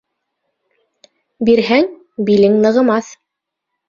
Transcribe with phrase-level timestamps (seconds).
[1.49, 1.85] Бирһәң,
[2.31, 3.11] билең нығымаҫ.